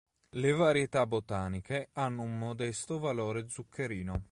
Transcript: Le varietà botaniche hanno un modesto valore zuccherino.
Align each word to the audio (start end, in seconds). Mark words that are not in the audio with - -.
Le 0.37 0.51
varietà 0.51 1.05
botaniche 1.05 1.89
hanno 1.93 2.23
un 2.23 2.35
modesto 2.39 2.97
valore 2.97 3.47
zuccherino. 3.47 4.19